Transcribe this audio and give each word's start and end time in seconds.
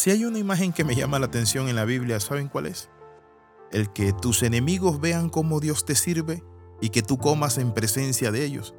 Si 0.00 0.10
hay 0.10 0.24
una 0.24 0.38
imagen 0.38 0.72
que 0.72 0.82
me 0.82 0.94
llama 0.94 1.18
la 1.18 1.26
atención 1.26 1.68
en 1.68 1.76
la 1.76 1.84
Biblia, 1.84 2.20
¿saben 2.20 2.48
cuál 2.48 2.64
es? 2.64 2.88
El 3.70 3.92
que 3.92 4.14
tus 4.14 4.42
enemigos 4.42 4.98
vean 4.98 5.28
cómo 5.28 5.60
Dios 5.60 5.84
te 5.84 5.94
sirve 5.94 6.42
y 6.80 6.88
que 6.88 7.02
tú 7.02 7.18
comas 7.18 7.58
en 7.58 7.74
presencia 7.74 8.32
de 8.32 8.42
ellos 8.42 8.74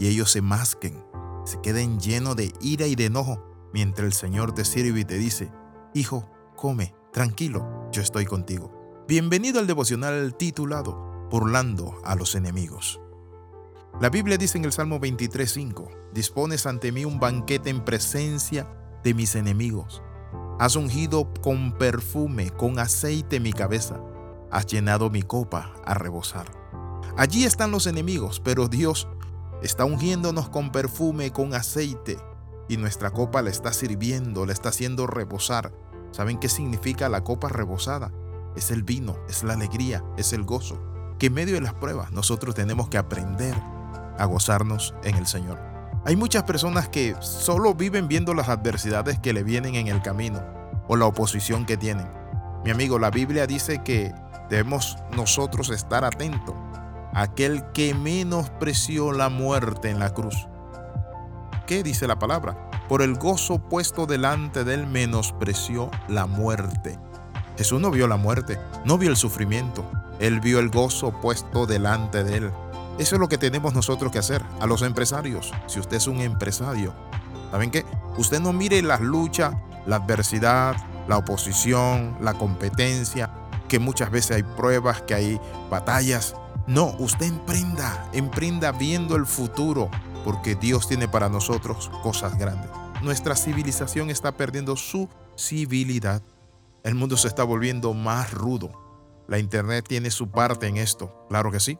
y 0.00 0.08
ellos 0.08 0.32
se 0.32 0.42
masquen, 0.42 1.00
se 1.44 1.60
queden 1.60 2.00
llenos 2.00 2.34
de 2.34 2.52
ira 2.60 2.88
y 2.88 2.96
de 2.96 3.04
enojo 3.04 3.70
mientras 3.72 4.04
el 4.04 4.12
Señor 4.14 4.52
te 4.52 4.64
sirve 4.64 4.98
y 4.98 5.04
te 5.04 5.16
dice, 5.16 5.52
Hijo, 5.94 6.28
come, 6.56 6.92
tranquilo, 7.12 7.88
yo 7.92 8.02
estoy 8.02 8.24
contigo. 8.24 9.04
Bienvenido 9.06 9.60
al 9.60 9.68
devocional 9.68 10.34
titulado 10.34 11.28
Burlando 11.30 12.00
a 12.02 12.16
los 12.16 12.34
enemigos. 12.34 13.00
La 14.00 14.10
Biblia 14.10 14.38
dice 14.38 14.58
en 14.58 14.64
el 14.64 14.72
Salmo 14.72 14.98
23:5, 14.98 16.10
Dispones 16.12 16.66
ante 16.66 16.90
mí 16.90 17.04
un 17.04 17.20
banquete 17.20 17.70
en 17.70 17.84
presencia 17.84 18.68
de 19.04 19.14
mis 19.14 19.36
enemigos. 19.36 20.02
Has 20.58 20.76
ungido 20.76 21.32
con 21.42 21.72
perfume, 21.72 22.50
con 22.50 22.78
aceite 22.78 23.40
mi 23.40 23.52
cabeza. 23.52 24.00
Has 24.52 24.66
llenado 24.66 25.10
mi 25.10 25.22
copa 25.22 25.74
a 25.84 25.94
rebosar. 25.94 26.46
Allí 27.16 27.44
están 27.44 27.72
los 27.72 27.88
enemigos, 27.88 28.40
pero 28.40 28.68
Dios 28.68 29.08
está 29.62 29.84
ungiéndonos 29.84 30.48
con 30.48 30.70
perfume, 30.70 31.32
con 31.32 31.54
aceite, 31.54 32.18
y 32.68 32.76
nuestra 32.76 33.10
copa 33.10 33.42
la 33.42 33.50
está 33.50 33.72
sirviendo, 33.72 34.46
la 34.46 34.52
está 34.52 34.68
haciendo 34.68 35.08
rebosar. 35.08 35.72
¿Saben 36.12 36.38
qué 36.38 36.48
significa 36.48 37.08
la 37.08 37.24
copa 37.24 37.48
rebosada? 37.48 38.12
Es 38.54 38.70
el 38.70 38.84
vino, 38.84 39.16
es 39.28 39.42
la 39.42 39.54
alegría, 39.54 40.04
es 40.16 40.32
el 40.32 40.44
gozo. 40.44 40.80
Que 41.18 41.26
en 41.26 41.34
medio 41.34 41.54
de 41.54 41.62
las 41.62 41.74
pruebas 41.74 42.12
nosotros 42.12 42.54
tenemos 42.54 42.88
que 42.88 42.98
aprender 42.98 43.54
a 44.18 44.24
gozarnos 44.24 44.94
en 45.02 45.16
el 45.16 45.26
Señor. 45.26 45.73
Hay 46.06 46.16
muchas 46.16 46.42
personas 46.42 46.88
que 46.88 47.16
solo 47.20 47.74
viven 47.74 48.08
viendo 48.08 48.34
las 48.34 48.50
adversidades 48.50 49.18
que 49.18 49.32
le 49.32 49.42
vienen 49.42 49.74
en 49.74 49.88
el 49.88 50.02
camino 50.02 50.42
o 50.86 50.96
la 50.96 51.06
oposición 51.06 51.64
que 51.64 51.78
tienen. 51.78 52.06
Mi 52.62 52.70
amigo, 52.70 52.98
la 52.98 53.10
Biblia 53.10 53.46
dice 53.46 53.82
que 53.82 54.14
debemos 54.50 54.98
nosotros 55.16 55.70
estar 55.70 56.04
atentos 56.04 56.54
a 57.14 57.22
aquel 57.22 57.64
que 57.72 57.94
menospreció 57.94 59.12
la 59.12 59.30
muerte 59.30 59.88
en 59.88 59.98
la 59.98 60.12
cruz. 60.12 60.46
¿Qué 61.66 61.82
dice 61.82 62.06
la 62.06 62.18
palabra? 62.18 62.68
Por 62.86 63.00
el 63.00 63.14
gozo 63.14 63.58
puesto 63.58 64.04
delante 64.04 64.62
de 64.62 64.74
él 64.74 64.86
menospreció 64.86 65.90
la 66.08 66.26
muerte. 66.26 66.98
Jesús 67.56 67.80
no 67.80 67.90
vio 67.90 68.06
la 68.08 68.18
muerte, 68.18 68.58
no 68.84 68.98
vio 68.98 69.08
el 69.08 69.16
sufrimiento, 69.16 69.90
él 70.20 70.40
vio 70.40 70.58
el 70.58 70.68
gozo 70.68 71.18
puesto 71.22 71.64
delante 71.64 72.24
de 72.24 72.36
él. 72.36 72.52
Eso 72.96 73.16
es 73.16 73.20
lo 73.20 73.28
que 73.28 73.38
tenemos 73.38 73.74
nosotros 73.74 74.12
que 74.12 74.20
hacer 74.20 74.44
a 74.60 74.66
los 74.66 74.82
empresarios. 74.82 75.52
Si 75.66 75.80
usted 75.80 75.96
es 75.96 76.06
un 76.06 76.20
empresario, 76.20 76.94
¿saben 77.50 77.72
qué? 77.72 77.84
Usted 78.18 78.38
no 78.38 78.52
mire 78.52 78.82
las 78.82 79.00
luchas, 79.00 79.52
la 79.84 79.96
adversidad, 79.96 80.76
la 81.08 81.18
oposición, 81.18 82.16
la 82.20 82.34
competencia, 82.34 83.30
que 83.68 83.80
muchas 83.80 84.12
veces 84.12 84.36
hay 84.36 84.42
pruebas, 84.44 85.02
que 85.02 85.14
hay 85.14 85.40
batallas. 85.68 86.36
No, 86.68 86.94
usted 87.00 87.26
emprenda, 87.26 88.08
emprenda 88.12 88.70
viendo 88.70 89.16
el 89.16 89.26
futuro, 89.26 89.90
porque 90.24 90.54
Dios 90.54 90.86
tiene 90.86 91.08
para 91.08 91.28
nosotros 91.28 91.90
cosas 92.04 92.38
grandes. 92.38 92.70
Nuestra 93.02 93.34
civilización 93.34 94.08
está 94.08 94.36
perdiendo 94.36 94.76
su 94.76 95.08
civilidad. 95.36 96.22
El 96.84 96.94
mundo 96.94 97.16
se 97.16 97.26
está 97.26 97.42
volviendo 97.42 97.92
más 97.92 98.32
rudo. 98.32 98.70
La 99.26 99.40
Internet 99.40 99.84
tiene 99.88 100.12
su 100.12 100.30
parte 100.30 100.68
en 100.68 100.76
esto, 100.76 101.26
claro 101.28 101.50
que 101.50 101.58
sí 101.58 101.76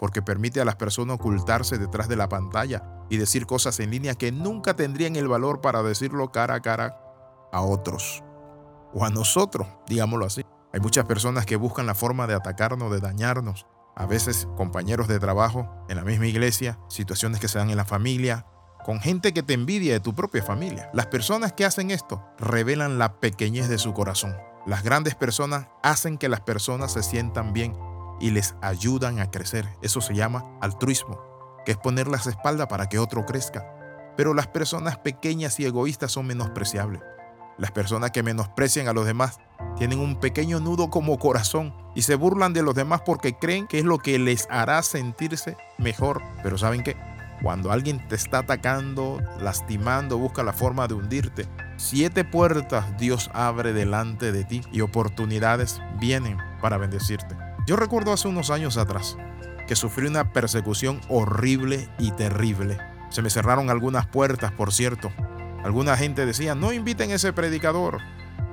porque 0.00 0.22
permite 0.22 0.62
a 0.62 0.64
las 0.64 0.76
personas 0.76 1.16
ocultarse 1.16 1.76
detrás 1.76 2.08
de 2.08 2.16
la 2.16 2.28
pantalla 2.28 2.82
y 3.10 3.18
decir 3.18 3.46
cosas 3.46 3.78
en 3.80 3.90
línea 3.90 4.14
que 4.14 4.32
nunca 4.32 4.74
tendrían 4.74 5.14
el 5.14 5.28
valor 5.28 5.60
para 5.60 5.82
decirlo 5.82 6.32
cara 6.32 6.54
a 6.54 6.62
cara 6.62 6.98
a 7.52 7.60
otros 7.60 8.24
o 8.94 9.04
a 9.04 9.10
nosotros, 9.10 9.68
digámoslo 9.86 10.24
así. 10.24 10.42
Hay 10.72 10.80
muchas 10.80 11.04
personas 11.04 11.44
que 11.44 11.56
buscan 11.56 11.86
la 11.86 11.94
forma 11.94 12.26
de 12.26 12.34
atacarnos, 12.34 12.90
de 12.90 13.00
dañarnos. 13.00 13.66
A 13.94 14.06
veces 14.06 14.48
compañeros 14.56 15.06
de 15.06 15.18
trabajo, 15.18 15.68
en 15.88 15.96
la 15.96 16.04
misma 16.04 16.26
iglesia, 16.26 16.78
situaciones 16.88 17.38
que 17.38 17.48
se 17.48 17.58
dan 17.58 17.70
en 17.70 17.76
la 17.76 17.84
familia, 17.84 18.46
con 18.84 19.00
gente 19.00 19.34
que 19.34 19.42
te 19.42 19.52
envidia 19.52 19.92
de 19.92 20.00
tu 20.00 20.14
propia 20.14 20.42
familia. 20.42 20.88
Las 20.94 21.06
personas 21.06 21.52
que 21.52 21.66
hacen 21.66 21.90
esto 21.90 22.24
revelan 22.38 22.98
la 22.98 23.20
pequeñez 23.20 23.68
de 23.68 23.76
su 23.76 23.92
corazón. 23.92 24.34
Las 24.64 24.82
grandes 24.82 25.14
personas 25.14 25.66
hacen 25.82 26.16
que 26.16 26.30
las 26.30 26.40
personas 26.40 26.92
se 26.92 27.02
sientan 27.02 27.52
bien 27.52 27.74
y 28.20 28.30
les 28.30 28.54
ayudan 28.62 29.18
a 29.18 29.30
crecer. 29.30 29.68
Eso 29.82 30.00
se 30.00 30.14
llama 30.14 30.44
altruismo, 30.60 31.20
que 31.64 31.72
es 31.72 31.78
poner 31.78 32.06
las 32.08 32.26
espaldas 32.26 32.68
para 32.68 32.88
que 32.88 32.98
otro 32.98 33.26
crezca. 33.26 33.66
Pero 34.16 34.34
las 34.34 34.46
personas 34.46 34.98
pequeñas 34.98 35.58
y 35.58 35.64
egoístas 35.64 36.12
son 36.12 36.26
menospreciables. 36.26 37.02
Las 37.58 37.72
personas 37.72 38.10
que 38.10 38.22
menosprecian 38.22 38.88
a 38.88 38.92
los 38.92 39.04
demás 39.04 39.38
tienen 39.76 39.98
un 39.98 40.18
pequeño 40.18 40.60
nudo 40.60 40.88
como 40.88 41.18
corazón 41.18 41.74
y 41.94 42.02
se 42.02 42.14
burlan 42.14 42.52
de 42.52 42.62
los 42.62 42.74
demás 42.74 43.02
porque 43.04 43.34
creen 43.34 43.66
que 43.66 43.78
es 43.78 43.84
lo 43.84 43.98
que 43.98 44.18
les 44.18 44.46
hará 44.50 44.82
sentirse 44.82 45.56
mejor. 45.78 46.22
Pero 46.42 46.56
¿saben 46.56 46.82
qué? 46.82 46.96
Cuando 47.42 47.72
alguien 47.72 48.06
te 48.08 48.16
está 48.16 48.38
atacando, 48.38 49.20
lastimando, 49.40 50.18
busca 50.18 50.42
la 50.42 50.52
forma 50.52 50.86
de 50.88 50.94
hundirte, 50.94 51.48
siete 51.76 52.24
puertas 52.24 52.98
Dios 52.98 53.30
abre 53.32 53.72
delante 53.72 54.32
de 54.32 54.44
ti 54.44 54.60
y 54.72 54.82
oportunidades 54.82 55.80
vienen 55.98 56.36
para 56.60 56.76
bendecirte. 56.76 57.49
Yo 57.70 57.76
recuerdo 57.76 58.12
hace 58.12 58.26
unos 58.26 58.50
años 58.50 58.76
atrás 58.76 59.16
que 59.68 59.76
sufrí 59.76 60.08
una 60.08 60.32
persecución 60.32 61.00
horrible 61.08 61.88
y 62.00 62.10
terrible. 62.10 62.78
Se 63.10 63.22
me 63.22 63.30
cerraron 63.30 63.70
algunas 63.70 64.08
puertas, 64.08 64.50
por 64.50 64.72
cierto. 64.72 65.12
Alguna 65.62 65.96
gente 65.96 66.26
decía, 66.26 66.56
no 66.56 66.72
inviten 66.72 67.12
a 67.12 67.14
ese 67.14 67.32
predicador, 67.32 67.98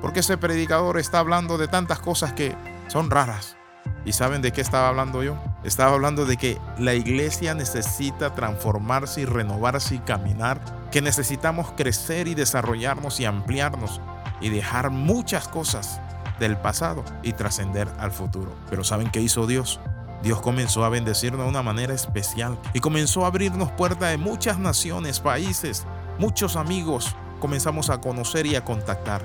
porque 0.03 0.19
ese 0.19 0.37
predicador 0.37 0.99
está 0.99 1.17
hablando 1.17 1.57
de 1.57 1.67
tantas 1.67 1.97
cosas 1.97 2.33
que 2.33 2.55
son 2.89 3.09
raras. 3.09 3.57
¿Y 4.05 4.13
saben 4.13 4.43
de 4.43 4.51
qué 4.51 4.61
estaba 4.61 4.87
hablando 4.87 5.23
yo? 5.23 5.35
Estaba 5.63 5.93
hablando 5.93 6.27
de 6.27 6.37
que 6.37 6.59
la 6.77 6.93
iglesia 6.93 7.55
necesita 7.55 8.35
transformarse 8.35 9.21
y 9.21 9.25
renovarse 9.25 9.95
y 9.95 9.99
caminar, 9.99 10.61
que 10.91 11.01
necesitamos 11.01 11.71
crecer 11.71 12.27
y 12.27 12.35
desarrollarnos 12.35 13.19
y 13.19 13.25
ampliarnos 13.25 13.99
y 14.41 14.49
dejar 14.49 14.91
muchas 14.91 15.47
cosas 15.47 16.01
del 16.39 16.57
pasado 16.57 17.03
y 17.23 17.33
trascender 17.33 17.87
al 17.99 18.11
futuro. 18.11 18.53
Pero 18.69 18.83
¿saben 18.83 19.09
qué 19.09 19.21
hizo 19.21 19.47
Dios? 19.47 19.79
Dios 20.23 20.41
comenzó 20.41 20.83
a 20.83 20.89
bendecirnos 20.89 21.41
de 21.41 21.49
una 21.49 21.61
manera 21.61 21.93
especial 21.93 22.57
y 22.73 22.79
comenzó 22.79 23.23
a 23.23 23.27
abrirnos 23.27 23.71
puertas 23.71 24.11
de 24.11 24.17
muchas 24.17 24.57
naciones, 24.57 25.19
países, 25.19 25.85
muchos 26.17 26.55
amigos. 26.55 27.15
Comenzamos 27.39 27.89
a 27.89 28.01
conocer 28.01 28.45
y 28.45 28.55
a 28.55 28.65
contactar. 28.65 29.21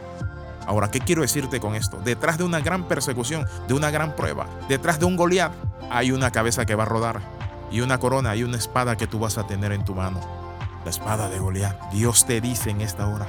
Ahora, 0.66 0.90
¿qué 0.90 1.00
quiero 1.00 1.22
decirte 1.22 1.60
con 1.60 1.74
esto? 1.74 1.98
Detrás 2.04 2.38
de 2.38 2.44
una 2.44 2.60
gran 2.60 2.86
persecución, 2.86 3.46
de 3.66 3.74
una 3.74 3.90
gran 3.90 4.14
prueba, 4.14 4.46
detrás 4.68 5.00
de 5.00 5.06
un 5.06 5.16
Goliat, 5.16 5.52
hay 5.90 6.12
una 6.12 6.30
cabeza 6.30 6.66
que 6.66 6.74
va 6.74 6.84
a 6.84 6.86
rodar 6.86 7.20
y 7.70 7.80
una 7.80 7.98
corona 7.98 8.36
y 8.36 8.44
una 8.44 8.58
espada 8.58 8.96
que 8.96 9.06
tú 9.06 9.18
vas 9.18 9.38
a 9.38 9.46
tener 9.46 9.72
en 9.72 9.84
tu 9.84 9.94
mano. 9.94 10.20
La 10.84 10.90
espada 10.90 11.28
de 11.28 11.38
Goliat. 11.38 11.90
Dios 11.92 12.26
te 12.26 12.40
dice 12.40 12.70
en 12.70 12.80
esta 12.80 13.06
hora, 13.06 13.26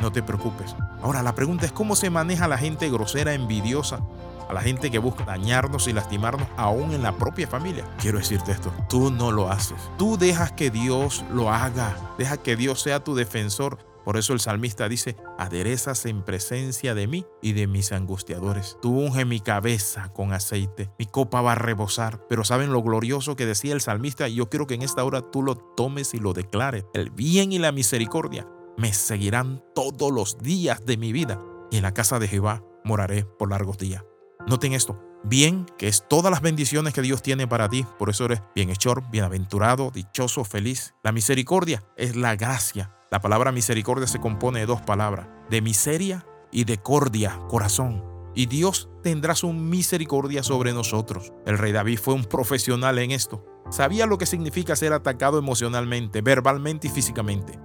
no 0.00 0.12
te 0.12 0.22
preocupes. 0.22 0.74
Ahora 1.02 1.22
la 1.22 1.34
pregunta 1.34 1.66
es 1.66 1.72
cómo 1.72 1.96
se 1.96 2.10
maneja 2.10 2.48
la 2.48 2.58
gente 2.58 2.90
grosera, 2.90 3.32
envidiosa, 3.32 4.00
a 4.48 4.52
la 4.52 4.60
gente 4.60 4.90
que 4.90 4.98
busca 4.98 5.24
dañarnos 5.24 5.88
y 5.88 5.92
lastimarnos 5.92 6.48
aún 6.56 6.92
en 6.92 7.02
la 7.02 7.12
propia 7.12 7.46
familia. 7.46 7.84
Quiero 7.98 8.18
decirte 8.18 8.52
esto, 8.52 8.72
tú 8.88 9.10
no 9.10 9.30
lo 9.30 9.50
haces. 9.50 9.78
Tú 9.96 10.18
dejas 10.18 10.52
que 10.52 10.70
Dios 10.70 11.24
lo 11.32 11.50
haga. 11.50 11.96
Deja 12.18 12.36
que 12.36 12.56
Dios 12.56 12.82
sea 12.82 13.02
tu 13.02 13.14
defensor. 13.14 13.78
Por 14.04 14.16
eso 14.16 14.32
el 14.32 14.40
salmista 14.40 14.88
dice, 14.88 15.16
aderezas 15.38 16.04
en 16.06 16.22
presencia 16.22 16.94
de 16.94 17.06
mí 17.06 17.26
y 17.42 17.52
de 17.52 17.66
mis 17.66 17.92
angustiadores. 17.92 18.76
Tú 18.82 18.98
unge 18.98 19.24
mi 19.24 19.40
cabeza 19.40 20.12
con 20.12 20.32
aceite, 20.32 20.90
mi 20.98 21.06
copa 21.06 21.42
va 21.42 21.52
a 21.52 21.56
rebosar. 21.56 22.26
Pero 22.28 22.44
¿saben 22.44 22.72
lo 22.72 22.82
glorioso 22.82 23.36
que 23.36 23.46
decía 23.46 23.72
el 23.72 23.80
salmista? 23.80 24.26
Yo 24.26 24.48
quiero 24.48 24.66
que 24.66 24.74
en 24.74 24.82
esta 24.82 25.04
hora 25.04 25.22
tú 25.30 25.42
lo 25.42 25.54
tomes 25.56 26.12
y 26.14 26.18
lo 26.18 26.32
declares. 26.32 26.86
El 26.92 27.10
bien 27.10 27.52
y 27.52 27.58
la 27.58 27.72
misericordia 27.72 28.46
me 28.76 28.92
seguirán 28.92 29.62
todos 29.74 30.12
los 30.12 30.38
días 30.38 30.84
de 30.84 30.96
mi 30.96 31.12
vida 31.12 31.40
y 31.70 31.76
en 31.76 31.82
la 31.82 31.94
casa 31.94 32.18
de 32.18 32.28
Jehová 32.28 32.62
moraré 32.84 33.24
por 33.24 33.50
largos 33.50 33.78
días. 33.78 34.04
Noten 34.46 34.72
esto, 34.72 35.00
bien, 35.22 35.66
que 35.78 35.88
es 35.88 36.06
todas 36.08 36.30
las 36.30 36.40
bendiciones 36.40 36.94
que 36.94 37.02
Dios 37.02 37.22
tiene 37.22 37.46
para 37.46 37.68
ti, 37.68 37.86
por 37.98 38.10
eso 38.10 38.24
eres 38.24 38.42
bienhechor, 38.54 39.10
bienaventurado, 39.10 39.90
dichoso, 39.90 40.44
feliz. 40.44 40.94
La 41.02 41.12
misericordia 41.12 41.84
es 41.96 42.16
la 42.16 42.36
gracia. 42.36 42.96
La 43.10 43.20
palabra 43.20 43.52
misericordia 43.52 44.06
se 44.06 44.20
compone 44.20 44.60
de 44.60 44.66
dos 44.66 44.80
palabras, 44.80 45.28
de 45.50 45.60
miseria 45.60 46.26
y 46.52 46.64
de 46.64 46.78
cordia, 46.78 47.38
corazón. 47.48 48.04
Y 48.34 48.46
Dios 48.46 48.88
tendrá 49.02 49.34
su 49.34 49.52
misericordia 49.52 50.42
sobre 50.42 50.72
nosotros. 50.72 51.32
El 51.46 51.58
rey 51.58 51.72
David 51.72 51.98
fue 51.98 52.14
un 52.14 52.24
profesional 52.24 52.98
en 52.98 53.10
esto. 53.10 53.44
Sabía 53.70 54.06
lo 54.06 54.18
que 54.18 54.26
significa 54.26 54.76
ser 54.76 54.92
atacado 54.92 55.38
emocionalmente, 55.38 56.22
verbalmente 56.22 56.86
y 56.88 56.90
físicamente. 56.90 57.58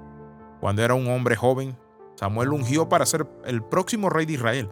Cuando 0.60 0.84
era 0.84 0.94
un 0.94 1.08
hombre 1.08 1.36
joven, 1.36 1.78
Samuel 2.16 2.54
ungió 2.54 2.90
para 2.90 3.06
ser 3.06 3.28
el 3.46 3.64
próximo 3.64 4.10
rey 4.10 4.26
de 4.26 4.34
Israel. 4.34 4.70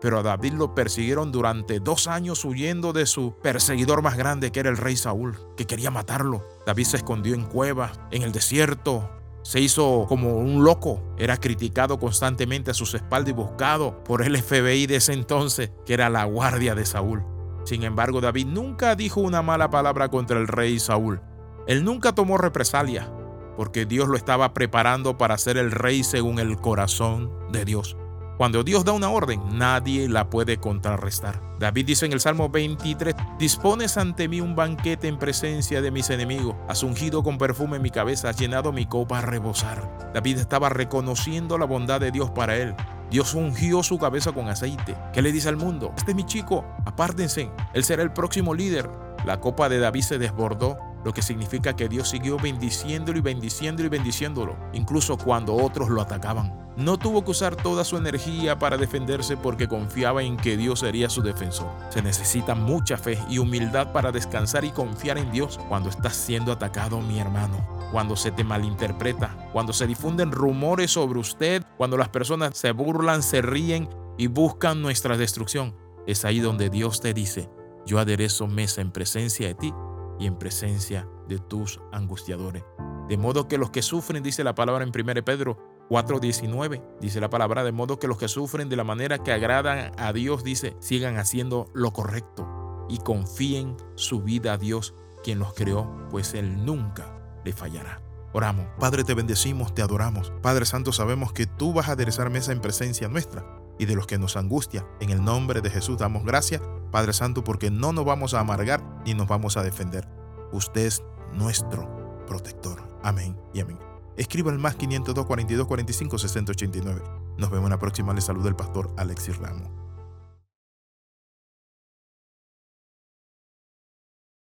Pero 0.00 0.18
a 0.18 0.22
David 0.22 0.54
lo 0.54 0.74
persiguieron 0.74 1.32
durante 1.32 1.80
dos 1.80 2.08
años 2.08 2.44
huyendo 2.44 2.92
de 2.92 3.06
su 3.06 3.34
perseguidor 3.42 4.02
más 4.02 4.16
grande, 4.16 4.52
que 4.52 4.60
era 4.60 4.70
el 4.70 4.76
rey 4.76 4.96
Saúl, 4.96 5.38
que 5.56 5.66
quería 5.66 5.90
matarlo. 5.90 6.46
David 6.66 6.84
se 6.84 6.96
escondió 6.98 7.34
en 7.34 7.44
cuevas, 7.44 7.98
en 8.10 8.22
el 8.22 8.32
desierto, 8.32 9.08
se 9.44 9.60
hizo 9.60 10.06
como 10.08 10.38
un 10.38 10.64
loco, 10.64 11.02
era 11.18 11.36
criticado 11.36 11.98
constantemente 11.98 12.70
a 12.70 12.74
sus 12.74 12.94
espaldas 12.94 13.28
y 13.30 13.34
buscado 13.34 14.02
por 14.02 14.22
el 14.22 14.42
FBI 14.42 14.86
de 14.86 14.96
ese 14.96 15.12
entonces, 15.12 15.70
que 15.84 15.92
era 15.92 16.08
la 16.08 16.24
guardia 16.24 16.74
de 16.74 16.86
Saúl. 16.86 17.22
Sin 17.64 17.82
embargo, 17.82 18.22
David 18.22 18.46
nunca 18.46 18.96
dijo 18.96 19.20
una 19.20 19.42
mala 19.42 19.68
palabra 19.68 20.08
contra 20.08 20.38
el 20.38 20.48
rey 20.48 20.80
Saúl. 20.80 21.20
Él 21.66 21.84
nunca 21.84 22.14
tomó 22.14 22.38
represalia, 22.38 23.10
porque 23.56 23.86
Dios 23.86 24.08
lo 24.08 24.16
estaba 24.16 24.54
preparando 24.54 25.18
para 25.18 25.38
ser 25.38 25.56
el 25.56 25.70
rey 25.70 26.04
según 26.04 26.38
el 26.38 26.56
corazón 26.58 27.30
de 27.52 27.64
Dios. 27.64 27.96
Cuando 28.36 28.64
Dios 28.64 28.84
da 28.84 28.90
una 28.90 29.10
orden, 29.10 29.40
nadie 29.56 30.08
la 30.08 30.28
puede 30.28 30.56
contrarrestar. 30.56 31.40
David 31.60 31.86
dice 31.86 32.04
en 32.04 32.12
el 32.12 32.20
Salmo 32.20 32.48
23, 32.48 33.14
dispones 33.38 33.96
ante 33.96 34.26
mí 34.26 34.40
un 34.40 34.56
banquete 34.56 35.06
en 35.06 35.20
presencia 35.20 35.80
de 35.80 35.92
mis 35.92 36.10
enemigos, 36.10 36.56
has 36.68 36.82
ungido 36.82 37.22
con 37.22 37.38
perfume 37.38 37.78
mi 37.78 37.90
cabeza, 37.90 38.30
has 38.30 38.36
llenado 38.36 38.72
mi 38.72 38.86
copa 38.86 39.20
a 39.20 39.22
rebosar. 39.22 40.10
David 40.12 40.38
estaba 40.38 40.68
reconociendo 40.68 41.58
la 41.58 41.64
bondad 41.64 42.00
de 42.00 42.10
Dios 42.10 42.30
para 42.30 42.56
él. 42.56 42.74
Dios 43.08 43.34
ungió 43.34 43.84
su 43.84 43.98
cabeza 43.98 44.32
con 44.32 44.48
aceite. 44.48 44.96
¿Qué 45.12 45.22
le 45.22 45.30
dice 45.30 45.48
al 45.48 45.56
mundo? 45.56 45.92
Este 45.96 46.10
es 46.10 46.16
mi 46.16 46.24
chico, 46.24 46.64
apártense, 46.86 47.52
él 47.72 47.84
será 47.84 48.02
el 48.02 48.12
próximo 48.12 48.52
líder. 48.52 48.90
La 49.24 49.38
copa 49.38 49.68
de 49.68 49.78
David 49.78 50.02
se 50.02 50.18
desbordó 50.18 50.76
lo 51.04 51.12
que 51.12 51.22
significa 51.22 51.76
que 51.76 51.88
Dios 51.88 52.08
siguió 52.08 52.38
bendiciéndolo 52.38 53.18
y 53.18 53.20
bendiciéndolo 53.22 53.86
y 53.86 53.90
bendiciéndolo, 53.90 54.56
incluso 54.72 55.16
cuando 55.18 55.54
otros 55.54 55.90
lo 55.90 56.00
atacaban. 56.00 56.64
No 56.76 56.98
tuvo 56.98 57.24
que 57.24 57.30
usar 57.30 57.54
toda 57.54 57.84
su 57.84 57.96
energía 57.96 58.58
para 58.58 58.76
defenderse 58.76 59.36
porque 59.36 59.68
confiaba 59.68 60.24
en 60.24 60.36
que 60.36 60.56
Dios 60.56 60.80
sería 60.80 61.08
su 61.08 61.22
defensor. 61.22 61.68
Se 61.90 62.02
necesita 62.02 62.56
mucha 62.56 62.96
fe 62.96 63.16
y 63.28 63.38
humildad 63.38 63.92
para 63.92 64.10
descansar 64.10 64.64
y 64.64 64.70
confiar 64.70 65.18
en 65.18 65.30
Dios 65.30 65.60
cuando 65.68 65.88
estás 65.88 66.16
siendo 66.16 66.50
atacado, 66.50 67.00
mi 67.00 67.20
hermano. 67.20 67.64
Cuando 67.92 68.16
se 68.16 68.32
te 68.32 68.42
malinterpreta, 68.42 69.50
cuando 69.52 69.72
se 69.72 69.86
difunden 69.86 70.32
rumores 70.32 70.90
sobre 70.90 71.20
usted, 71.20 71.62
cuando 71.76 71.96
las 71.96 72.08
personas 72.08 72.58
se 72.58 72.72
burlan, 72.72 73.22
se 73.22 73.40
ríen 73.40 73.88
y 74.18 74.26
buscan 74.26 74.82
nuestra 74.82 75.16
destrucción. 75.16 75.76
Es 76.08 76.24
ahí 76.24 76.40
donde 76.40 76.70
Dios 76.70 77.00
te 77.00 77.14
dice, 77.14 77.48
yo 77.86 78.00
aderezo 78.00 78.48
mesa 78.48 78.80
en 78.80 78.90
presencia 78.90 79.46
de 79.46 79.54
ti 79.54 79.72
y 80.18 80.26
en 80.26 80.38
presencia 80.38 81.08
de 81.28 81.38
tus 81.38 81.80
angustiadores. 81.92 82.64
De 83.08 83.18
modo 83.18 83.48
que 83.48 83.58
los 83.58 83.70
que 83.70 83.82
sufren, 83.82 84.22
dice 84.22 84.44
la 84.44 84.54
palabra 84.54 84.84
en 84.84 84.90
1 84.90 85.24
Pedro 85.24 85.58
4:19, 85.90 86.82
dice 87.00 87.20
la 87.20 87.30
palabra, 87.30 87.64
de 87.64 87.72
modo 87.72 87.98
que 87.98 88.08
los 88.08 88.18
que 88.18 88.28
sufren 88.28 88.68
de 88.68 88.76
la 88.76 88.84
manera 88.84 89.18
que 89.18 89.32
agradan 89.32 89.92
a 89.98 90.12
Dios, 90.12 90.44
dice, 90.44 90.76
sigan 90.80 91.18
haciendo 91.18 91.70
lo 91.74 91.92
correcto 91.92 92.86
y 92.88 92.98
confíen 92.98 93.76
su 93.94 94.22
vida 94.22 94.54
a 94.54 94.58
Dios, 94.58 94.94
quien 95.22 95.38
los 95.38 95.52
creó, 95.54 96.08
pues 96.10 96.34
Él 96.34 96.64
nunca 96.64 97.40
le 97.44 97.52
fallará. 97.52 98.00
Oramos. 98.32 98.66
Padre, 98.80 99.04
te 99.04 99.14
bendecimos, 99.14 99.74
te 99.74 99.82
adoramos. 99.82 100.32
Padre 100.42 100.64
Santo, 100.64 100.92
sabemos 100.92 101.32
que 101.32 101.46
tú 101.46 101.72
vas 101.72 101.88
a 101.88 101.92
aderezar 101.92 102.30
mesa 102.30 102.52
en 102.52 102.60
presencia 102.60 103.08
nuestra 103.08 103.63
y 103.78 103.86
de 103.86 103.94
los 103.94 104.06
que 104.06 104.18
nos 104.18 104.36
angustia. 104.36 104.86
En 105.00 105.10
el 105.10 105.24
nombre 105.24 105.60
de 105.60 105.70
Jesús 105.70 105.98
damos 105.98 106.24
gracias 106.24 106.60
Padre 106.94 107.12
Santo, 107.12 107.42
porque 107.42 107.72
no 107.72 107.92
nos 107.92 108.04
vamos 108.04 108.34
a 108.34 108.38
amargar 108.38 108.80
ni 109.04 109.14
nos 109.14 109.26
vamos 109.26 109.56
a 109.56 109.64
defender. 109.64 110.06
Usted 110.52 110.86
es 110.86 111.02
nuestro 111.32 112.22
protector. 112.28 112.80
Amén 113.02 113.36
y 113.52 113.58
amén. 113.58 113.80
Escriba 114.16 114.52
el 114.52 114.60
más 114.60 114.76
502 114.76 115.26
42 115.26 115.66
45 115.66 116.18
60 116.18 116.52
89. 116.52 117.02
Nos 117.36 117.50
vemos 117.50 117.66
en 117.66 117.70
la 117.70 117.80
próxima. 117.80 118.14
Le 118.14 118.20
saluda 118.20 118.48
el 118.48 118.54
pastor 118.54 118.94
Alexis 118.96 119.36
Ramos. 119.38 119.83